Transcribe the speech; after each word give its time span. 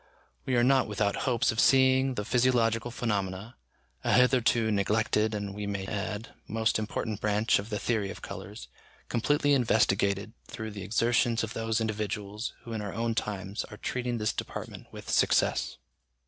We 0.47 0.55
are 0.55 0.63
not 0.63 0.87
without 0.87 1.15
hopes 1.29 1.51
of 1.51 1.59
seeing 1.59 2.15
the 2.15 2.25
physiological 2.25 2.89
phenomena, 2.89 3.55
a 4.03 4.11
hitherto 4.13 4.71
neglected, 4.71 5.35
and, 5.35 5.53
we 5.53 5.67
may 5.67 5.85
add, 5.85 6.29
most 6.47 6.79
important 6.79 7.21
branch 7.21 7.59
of 7.59 7.69
the 7.69 7.77
theory 7.77 8.09
of 8.09 8.23
colours, 8.23 8.67
completely 9.09 9.53
investigated 9.53 10.33
through 10.47 10.71
the 10.71 10.81
exertions 10.81 11.43
of 11.43 11.53
those 11.53 11.79
individuals 11.79 12.53
who 12.63 12.73
in 12.73 12.81
our 12.81 12.95
own 12.95 13.13
times 13.13 13.63
are 13.65 13.77
treating 13.77 14.17
this 14.17 14.33
department 14.33 14.87
with 14.91 15.07
success. 15.07 15.77